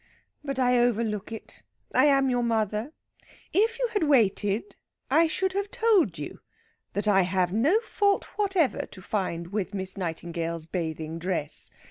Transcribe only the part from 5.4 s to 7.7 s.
have told you that I have